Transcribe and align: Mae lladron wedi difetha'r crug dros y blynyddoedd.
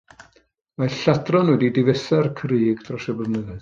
Mae 0.77 0.95
lladron 0.95 1.53
wedi 1.55 1.71
difetha'r 1.79 2.35
crug 2.43 2.87
dros 2.91 3.11
y 3.15 3.19
blynyddoedd. 3.23 3.59